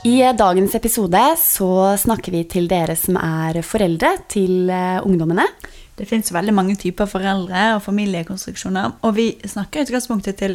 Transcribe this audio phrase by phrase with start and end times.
[0.00, 5.44] I dagens episode så snakker vi til dere som er foreldre til eh, ungdommene.
[5.98, 10.54] Det fins veldig mange typer foreldre og familiekonstruksjoner, og vi snakker i utgangspunktet til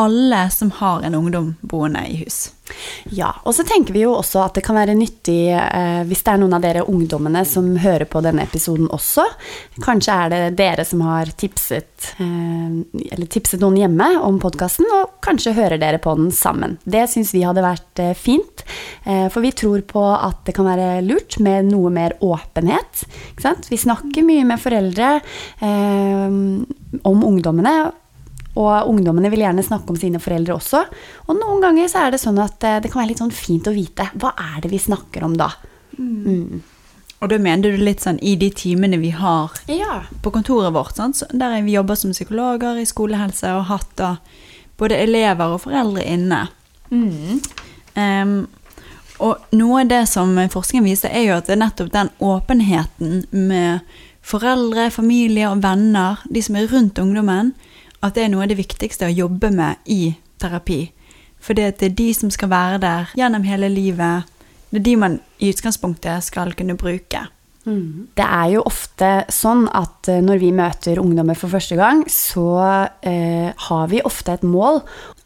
[0.00, 2.48] alle som har en ungdom boende i hus.
[3.10, 6.32] Ja, og så tenker vi jo også at det kan være nyttig eh, hvis det
[6.32, 9.24] er noen av dere ungdommene som hører på denne episoden også.
[9.84, 15.56] Kanskje er det dere som har tipset, eh, tipset noen hjemme om podkasten, og kanskje
[15.58, 16.78] hører dere på den sammen.
[16.84, 18.64] Det syns vi hadde vært eh, fint,
[19.04, 23.04] eh, for vi tror på at det kan være lurt med noe mer åpenhet.
[23.70, 26.28] Vi snakker mye med foreldre eh,
[27.10, 27.74] om ungdommene
[28.58, 30.82] og ungdommene vil gjerne snakke om sine foreldre også.
[31.28, 33.68] Og noen ganger så er det sånn at eh, det kan være litt sånn fint
[33.70, 34.08] å vite.
[34.18, 35.52] Hva er det vi snakker om da?
[35.98, 36.62] Mm.
[37.20, 40.00] Og da mener du litt sånn i de timene vi har ja.
[40.24, 41.22] på kontoret vårt, sant?
[41.30, 44.14] der vi jobber som psykologer i skolehelse og har hatt da
[44.80, 46.46] både elever og foreldre inne.
[46.88, 47.42] Mm.
[47.94, 48.38] Um,
[49.20, 53.26] og noe av det som forskningen viser, er jo at det er nettopp den åpenheten
[53.36, 53.84] med
[54.24, 57.52] foreldre, familie og venner, de som er rundt ungdommen,
[58.00, 60.82] at det er noe av det viktigste å jobbe med i terapi.
[61.40, 64.28] For det er de som skal være der gjennom hele livet.
[64.70, 67.26] Det er de man i utgangspunktet skal kunne bruke.
[67.68, 68.08] Mm.
[68.16, 72.46] Det er jo ofte sånn at eh, når vi møter ungdommer for første gang, så
[73.04, 74.80] eh, har vi ofte et mål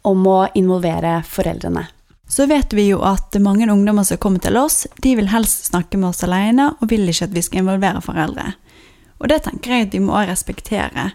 [0.05, 1.85] om å involvere foreldrene.
[2.27, 5.99] Så vet vi jo at mange ungdommer som kommer til oss, de vil helst snakke
[6.01, 8.49] med oss alene og vil ikke at vi skal involvere foreldre.
[9.21, 11.11] Og det tenker jeg at vi må respektere.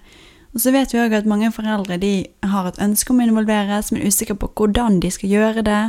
[0.54, 3.92] Og så vet vi òg at mange foreldre de har et ønske om å involveres,
[3.92, 5.82] men er usikre på hvordan de skal gjøre det.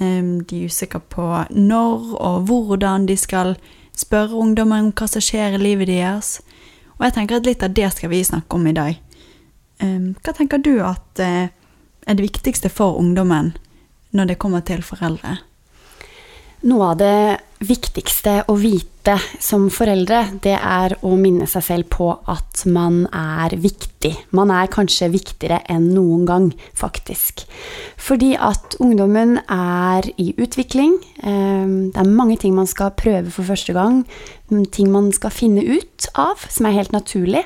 [0.00, 3.56] De er usikre på når og hvordan de skal
[3.96, 6.38] spørre ungdommen om hva som skjer i livet deres.
[6.96, 8.96] Og jeg tenker at litt av det skal vi snakke om i dag.
[9.82, 11.50] Hva tenker du at eh,
[12.06, 13.52] er det viktigste for ungdommen
[14.14, 15.40] når det kommer til foreldre?
[16.70, 17.16] Noe av det
[17.66, 23.54] viktigste å vite som foreldre, det er å minne seg selv på at man er
[23.58, 24.12] viktig.
[24.36, 27.44] Man er kanskje viktigere enn noen gang, faktisk.
[28.00, 30.98] Fordi at ungdommen er i utvikling.
[31.22, 34.04] Ehm, det er mange ting man skal prøve for første gang.
[34.74, 37.44] Ting man skal finne ut av, som er helt naturlig.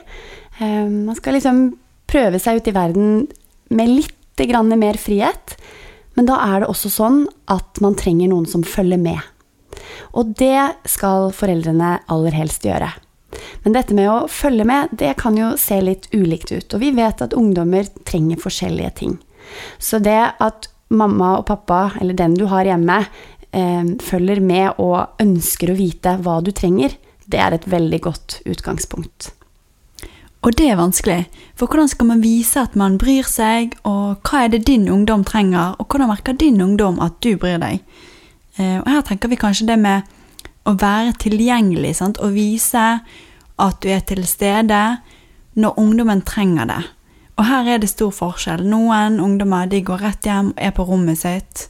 [0.61, 1.71] Ehm, man skal liksom
[2.09, 3.27] prøve seg ut i verden
[3.71, 5.57] med litt mer frihet.
[6.17, 9.21] Men da er det også sånn at man trenger noen som følger med.
[10.17, 12.91] Og det skal foreldrene aller helst gjøre.
[13.65, 16.75] Men dette med å følge med, det kan jo se litt ulikt ut.
[16.75, 19.17] Og vi vet at ungdommer trenger forskjellige ting.
[19.79, 23.05] Så det at mamma og pappa, eller den du har hjemme,
[23.53, 26.95] eh, følger med og ønsker å vite hva du trenger,
[27.27, 29.33] det er et veldig godt utgangspunkt.
[30.47, 31.27] Og det er vanskelig,
[31.59, 35.25] for hvordan skal man vise at man bryr seg, og hva er det din ungdom
[35.27, 37.81] trenger, og hvordan merker din ungdom at du bryr deg?
[38.57, 40.07] Eh, og her tenker vi kanskje det med
[40.67, 42.21] å være tilgjengelig, sant?
[42.23, 42.85] og vise
[43.57, 44.83] at du er til stede
[45.57, 46.83] når ungdommen trenger det.
[47.37, 48.65] Og her er det stor forskjell.
[48.65, 51.67] Noen ungdommer de går rett hjem og er på rommet sitt.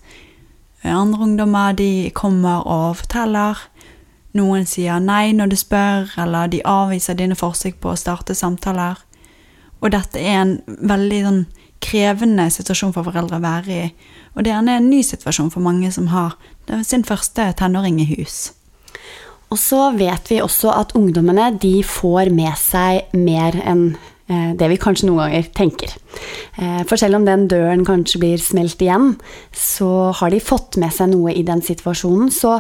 [0.87, 3.59] Andre ungdommer de kommer og forteller.
[4.37, 9.01] Noen sier nei når du spør, eller de avviser dine forsøk på å starte samtaler.
[9.83, 11.43] Og dette er en veldig sånn,
[11.83, 13.89] krevende situasjon for foreldre å være i.
[14.35, 16.37] Og det er gjerne en ny situasjon for mange som har
[16.85, 18.51] sin første tenåring i hus.
[19.53, 23.85] Og så vet vi også at ungdommene de får med seg mer enn
[24.27, 25.95] eh, det vi kanskje noen ganger tenker.
[26.59, 29.15] Eh, for selv om den døren kanskje blir smelt igjen,
[29.55, 32.33] så har de fått med seg noe i den situasjonen.
[32.35, 32.59] Så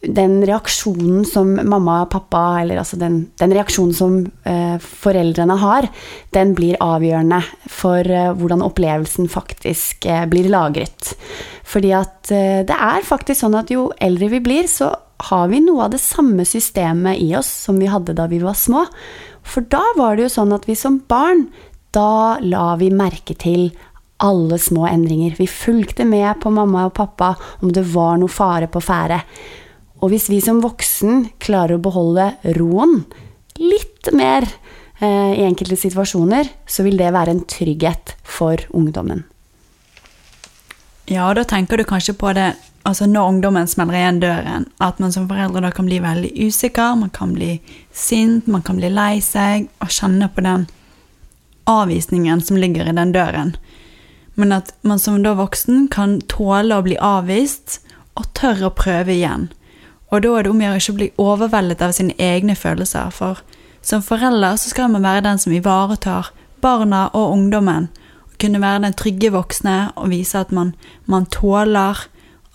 [0.00, 5.88] den reaksjonen som mamma og pappa, eller altså den, den reaksjonen som eh, foreldrene har,
[6.34, 11.16] den blir avgjørende for eh, hvordan opplevelsen faktisk eh, blir lagret.
[11.66, 14.92] Fordi at eh, det er faktisk sånn at jo eldre vi blir, så
[15.32, 18.54] har vi noe av det samme systemet i oss som vi hadde da vi var
[18.54, 18.86] små.
[19.42, 21.48] For da var det jo sånn at vi som barn,
[21.90, 23.72] da la vi merke til
[24.22, 25.34] alle små endringer.
[25.38, 29.22] Vi fulgte med på mamma og pappa om det var noe fare på ferde.
[29.98, 33.02] Og hvis vi som voksen klarer å beholde roen
[33.58, 34.46] litt mer
[35.00, 39.24] eh, i enkelte situasjoner, så vil det være en trygghet for ungdommen.
[41.08, 42.52] Ja, og da tenker du kanskje på det
[42.88, 46.96] altså når ungdommen smeller igjen døren, at man som foreldre da kan bli veldig usikker,
[47.00, 47.58] man kan bli
[47.92, 50.68] sint, man kan bli lei seg og kjenne på den
[51.68, 53.56] avvisningen som ligger i den døren.
[54.40, 57.80] Men at man som da voksen kan tåle å bli avvist
[58.16, 59.48] og tørre å prøve igjen.
[60.08, 63.10] Og da er det om å gjøre ikke å bli overveldet av sine egne følelser,
[63.12, 63.42] for
[63.84, 66.30] som forelder så skal man være den som ivaretar
[66.64, 67.88] barna og ungdommen.
[68.28, 70.74] Og kunne være den trygge voksne og vise at man,
[71.06, 72.06] man tåler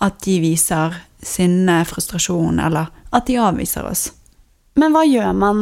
[0.04, 4.08] at de viser sinne, frustrasjon, eller at de avviser oss.
[4.80, 5.60] Men hva gjør man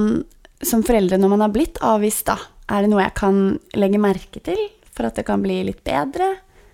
[0.65, 2.39] som foreldre når man har blitt avvist, da?
[2.73, 3.43] Er det noe jeg kan
[3.77, 4.61] legge merke til
[4.95, 6.31] for at det kan bli litt bedre?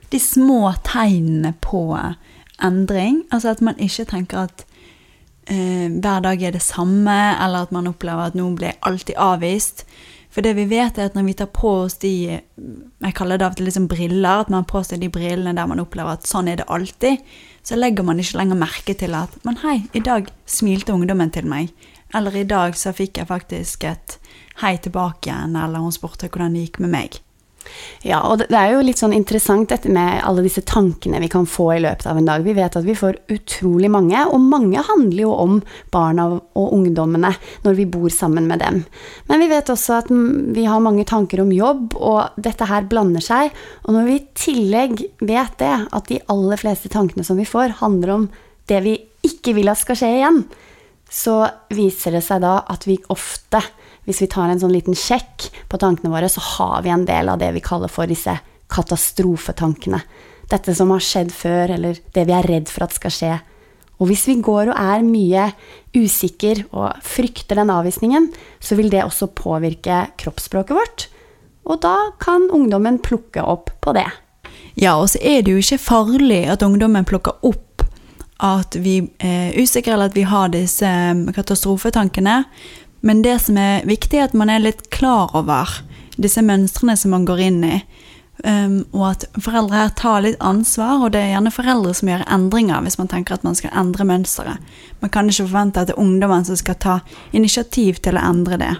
[0.08, 1.82] De små tegnene på
[2.64, 4.64] endring, altså at man ikke tenker at
[5.50, 9.84] eh, hver dag er det samme, eller at man opplever at noen blir alltid avvist.
[10.28, 13.46] For det vi vet, er at når vi tar på oss de jeg kaller det
[13.46, 16.50] av og til liksom briller, at man har de brillene der man opplever at sånn
[16.52, 17.24] er det alltid,
[17.64, 21.48] så legger man ikke lenger merke til at Men hei, i dag smilte ungdommen til
[21.48, 21.72] meg.
[22.14, 24.18] Eller i dag så fikk jeg faktisk et
[24.62, 27.18] hei tilbake igjen, eller hun spurte hvordan det gikk med meg.
[28.06, 31.46] Ja, og det er jo litt sånn interessant dette med alle disse tankene vi kan
[31.50, 32.44] få i løpet av en dag.
[32.46, 35.58] Vi vet at vi får utrolig mange, og mange handler jo om
[35.92, 37.32] barna og ungdommene
[37.64, 38.80] når vi bor sammen med dem.
[39.28, 43.24] Men vi vet også at vi har mange tanker om jobb, og dette her blander
[43.24, 43.52] seg.
[43.86, 47.80] Og når vi i tillegg vet det, at de aller fleste tankene som vi får,
[47.82, 48.30] handler om
[48.70, 48.96] det vi
[49.26, 50.42] ikke vil at skal skje igjen,
[51.08, 51.40] så
[51.72, 53.62] viser det seg da at vi ofte
[54.08, 57.28] hvis vi tar en sånn liten sjekk på tankene våre, så har vi en del
[57.28, 58.38] av det vi kaller for disse
[58.72, 60.00] katastrofetankene.
[60.48, 63.34] Dette som har skjedd før, eller det vi er redd for at skal skje.
[63.98, 65.50] Og hvis vi går og er mye
[65.92, 68.30] usikker og frykter den avvisningen,
[68.64, 71.08] så vil det også påvirke kroppsspråket vårt.
[71.68, 74.08] Og da kan ungdommen plukke opp på det.
[74.78, 77.84] Ja, og så er det jo ikke farlig at ungdommen plukker opp
[78.38, 82.44] at vi er usikre, eller at vi har disse eh, katastrofetankene.
[83.00, 85.80] Men det som er viktig, er at man er litt klar over
[86.18, 87.76] disse mønstrene som man går inn i.
[88.46, 92.26] Um, og at foreldre her tar litt ansvar, og det er gjerne foreldre som gjør
[92.30, 94.68] endringer hvis man tenker at man skal endre mønsteret.
[95.02, 97.00] Man kan ikke forvente at det er ungdommen som skal ta
[97.34, 98.74] initiativ til å endre det.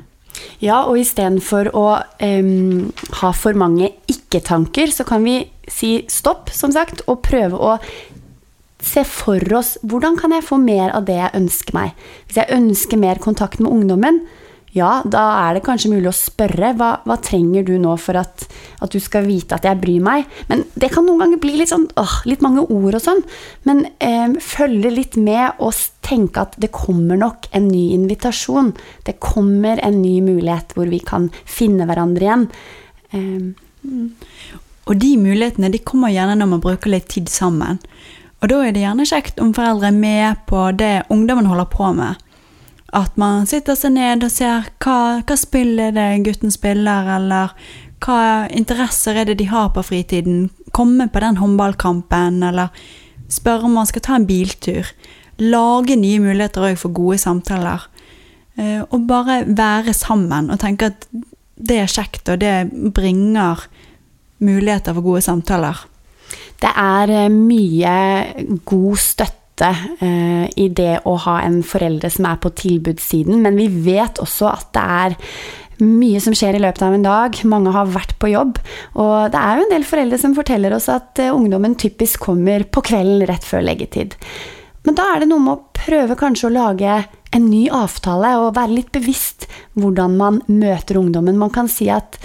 [0.62, 1.86] Ja, og istedenfor å
[2.22, 7.74] um, ha for mange ikke-tanker, så kan vi si stopp, som sagt, og prøve å
[8.82, 12.04] se for oss hvordan kan jeg få mer av det jeg ønsker meg.
[12.26, 14.22] Hvis jeg ønsker mer kontakt med ungdommen,
[14.76, 18.44] ja, da er det kanskje mulig å spørre hva, hva trenger du nå for at,
[18.78, 20.28] at, du skal vite at jeg bryr meg.
[20.50, 23.22] Men det kan noen ganger bli litt sånn åh, litt mange ord og sånn.
[23.68, 25.72] Men eh, følge litt med og
[26.04, 28.74] tenke at det kommer nok en ny invitasjon.
[29.08, 32.46] Det kommer en ny mulighet hvor vi kan finne hverandre igjen.
[33.16, 33.88] Eh,
[34.88, 37.80] og de mulighetene de kommer gjerne når man bruker litt tid sammen.
[38.38, 41.90] Og da er det gjerne kjekt om foreldre er med på det ungdommen holder på
[41.96, 42.20] med.
[42.94, 47.52] At man sitter seg ned og ser hva, hva spill er det gutten spiller, eller
[48.04, 50.48] hva interesser er det de har på fritiden.
[50.72, 52.70] Komme på den håndballkampen, eller
[53.28, 54.86] spørre om man skal ta en biltur.
[55.42, 57.84] Lage nye muligheter òg for gode samtaler.
[58.58, 61.06] Eh, og bare være sammen og tenke at
[61.58, 63.66] det er kjekt, og det bringer
[64.38, 65.82] muligheter for gode samtaler.
[66.62, 67.94] Det er eh, mye
[68.68, 73.66] god støtte uh, i det å ha en forelder som er på tilbudssiden, men vi
[73.88, 75.16] vet også at det er
[75.82, 77.40] mye som skjer i løpet av en dag.
[77.46, 78.58] Mange har vært på jobb.
[78.98, 82.66] Og det er jo en del foreldre som forteller oss at uh, ungdommen typisk kommer
[82.66, 84.18] på kvelden rett før leggetid.
[84.86, 86.98] Men da er det noe med å prøve kanskje å lage
[87.34, 89.46] en ny avtale og være litt bevisst
[89.78, 91.38] hvordan man møter ungdommen.
[91.40, 92.18] Man kan si at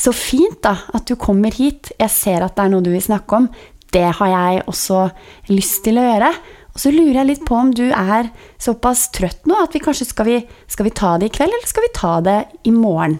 [0.00, 3.04] så fint da, at du kommer hit, jeg ser at det er noe du vil
[3.04, 3.50] snakke om,
[3.92, 5.02] det har jeg også
[5.50, 6.30] lyst til å gjøre.
[6.70, 8.30] Og så lurer jeg litt på om du er
[8.62, 10.38] såpass trøtt nå at vi kanskje skal vi,
[10.70, 12.38] skal vi ta det i kveld, eller skal vi ta det
[12.70, 13.18] i morgen?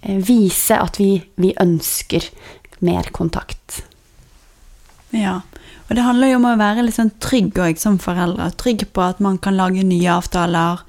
[0.00, 2.30] Eh, vise at vi, vi ønsker
[2.86, 3.82] mer kontakt.
[5.12, 5.40] Ja,
[5.88, 8.52] og det handler jo om å være litt sånn trygg òg som foreldre.
[8.56, 10.84] Trygg på at man kan lage nye avtaler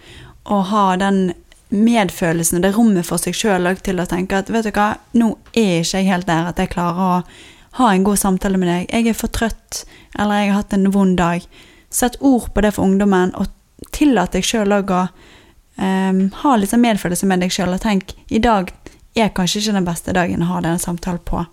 [0.46, 1.32] og ha den
[1.72, 5.34] medfølelsen og det rommet for seg sjøl til å tenke at vet du hva, nå
[5.56, 7.12] er ikke jeg helt der at jeg klarer å
[7.80, 8.88] ha en god samtale med deg.
[8.90, 9.86] 'Jeg er for trøtt',
[10.20, 11.48] eller 'jeg har hatt en vond dag'.
[11.90, 13.48] Sett ord på det for ungdommen, og
[13.92, 15.08] tillat deg sjøl òg å
[15.78, 17.74] um, ha litt sånn medfølelse med deg sjøl.
[17.74, 18.74] Og tenk 'i dag
[19.16, 21.46] er kanskje ikke den beste dagen å ha denne samtalen på'.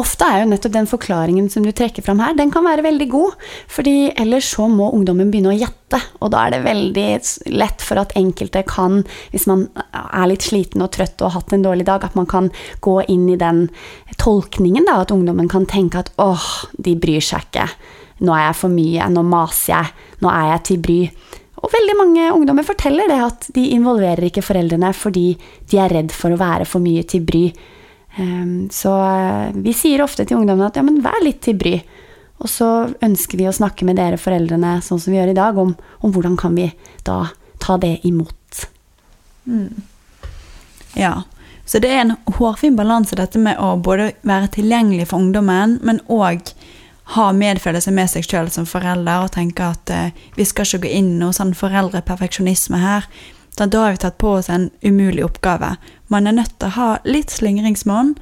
[0.00, 3.08] Ofte er jo nettopp den forklaringen som du trekker fram her, den kan være veldig
[3.12, 3.36] god.
[3.68, 7.08] fordi ellers så må ungdommen begynne å gjette, og da er det veldig
[7.52, 9.02] lett for at enkelte kan,
[9.32, 12.26] hvis man er litt sliten og trøtt og har hatt en dårlig dag, at man
[12.26, 12.50] kan
[12.80, 13.66] gå inn i den
[14.22, 17.68] tolkningen, da, at ungdommen kan tenke at åh, de bryr seg ikke.
[18.22, 21.00] Nå er jeg for mye, nå maser jeg, nå er jeg til bry.
[21.62, 25.28] Og veldig mange ungdommer forteller det at de involverer ikke foreldrene fordi
[25.70, 27.44] de er redd for å være for mye til bry.
[28.16, 31.76] Ehm, så eh, vi sier ofte til ungdommene at ja, men vær litt til bry.
[32.42, 32.68] Og så
[33.04, 36.14] ønsker vi å snakke med dere foreldrene sånn som vi gjør i dag, om, om
[36.14, 36.68] hvordan kan vi
[37.06, 37.24] da
[37.62, 38.66] ta det imot.
[39.46, 39.82] Mm.
[40.98, 41.22] Ja.
[41.64, 46.02] Så det er en hårfin balanse dette med å både være tilgjengelig for ungdommen, men
[46.10, 46.50] òg
[47.14, 50.92] ha medfølelse med seg sjøl som forelder og tenke at eh, vi skal ikke gå
[50.98, 53.06] inn i noe sånn foreldreperfeksjonisme her.
[53.56, 55.76] Da har vi tatt på oss en umulig oppgave.
[56.08, 58.14] Man er nødt til å ha litt slingringsmonn,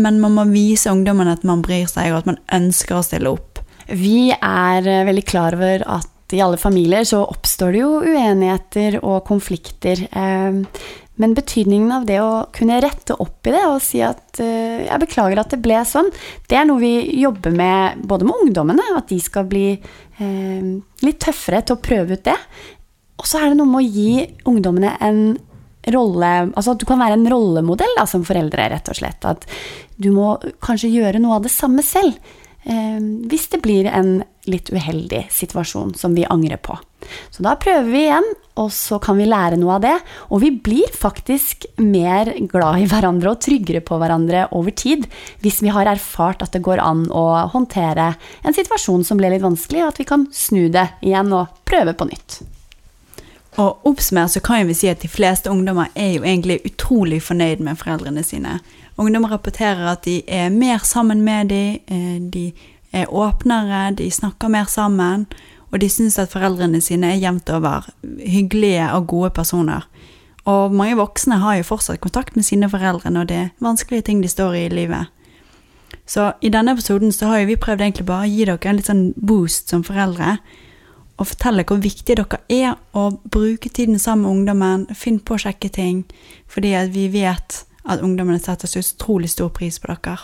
[0.00, 3.32] men man må vise ungdommen at man bryr seg, og at man ønsker å stille
[3.32, 3.60] opp.
[3.90, 9.00] Vi er eh, veldig klar over at i alle familier så oppstår det jo uenigheter
[9.02, 10.04] og konflikter.
[10.06, 10.60] Eh,
[11.20, 15.00] men betydningen av det å kunne rette opp i det og si at uh, jeg
[15.02, 16.06] beklager at det ble sånn,
[16.48, 19.74] det er noe vi jobber med både med ungdommene, at de skal bli
[20.20, 22.38] litt tøffere til å prøve ut det.
[23.20, 25.22] Og så er det noe med å gi ungdommene en
[25.90, 29.24] rolle Altså at du kan være en rollemodell da, som foreldre, rett og slett.
[29.24, 29.46] At
[30.00, 30.34] du må
[30.64, 32.18] kanskje gjøre noe av det samme selv.
[32.68, 33.00] Eh,
[33.30, 34.18] hvis det blir en
[34.50, 36.76] litt uheldig situasjon som vi angrer på.
[37.32, 38.28] Så da prøver vi igjen,
[38.60, 39.94] og så kan vi lære noe av det.
[40.28, 45.08] Og vi blir faktisk mer glad i hverandre og tryggere på hverandre over tid
[45.40, 48.12] hvis vi har erfart at det går an å håndtere
[48.44, 51.96] en situasjon som ble litt vanskelig, og at vi kan snu det igjen og prøve
[51.96, 52.42] på nytt.
[53.58, 57.62] Og oppsummert så kan vi si at de fleste ungdommer er jo egentlig utrolig fornøyd
[57.66, 58.58] med foreldrene sine.
[58.98, 62.52] Ungdommer rapporterer at de er mer sammen med dem, eh, de
[62.92, 65.26] er åpnere, de snakker mer sammen,
[65.70, 67.90] og de syns at foreldrene sine er jevnt over
[68.26, 69.86] hyggelige og gode personer.
[70.44, 74.22] Og mange voksne har jo fortsatt kontakt med sine foreldre når det er vanskelige ting
[74.22, 75.06] de står i i livet.
[76.06, 78.76] Så i denne episoden så har jo vi prøvd egentlig bare å gi dere en
[78.76, 80.38] litt sånn boost som foreldre.
[81.20, 84.86] Og fortelle hvor viktig dere er å bruke tiden sammen med ungdommen.
[84.96, 86.04] Finn på å sjekke ting.
[86.48, 90.16] Fordi vi vet at ungdommene setter så utrolig stor pris på dere.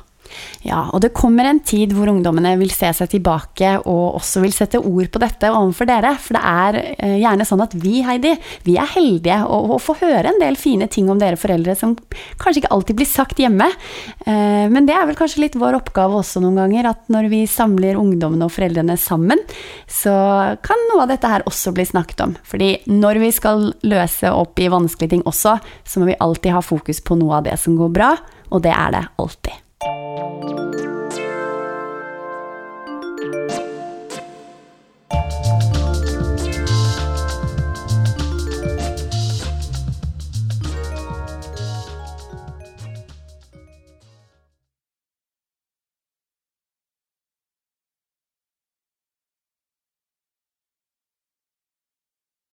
[0.66, 4.54] Ja, og det kommer en tid hvor ungdommene vil se seg tilbake og også vil
[4.54, 6.14] sette ord på dette overfor dere.
[6.22, 8.34] For det er eh, gjerne sånn at vi, Heidi,
[8.66, 11.94] vi er heldige og, og får høre en del fine ting om dere foreldre som
[12.40, 13.68] kanskje ikke alltid blir sagt hjemme.
[14.26, 17.42] Eh, men det er vel kanskje litt vår oppgave også noen ganger, at når vi
[17.50, 19.42] samler ungdommene og foreldrene sammen,
[19.90, 20.14] så
[20.66, 22.34] kan noe av dette her også bli snakket om.
[22.46, 25.56] Fordi når vi skal løse opp i vanskelige ting også,
[25.86, 28.14] så må vi alltid ha fokus på noe av det som går bra,
[28.50, 29.65] og det er det alltid.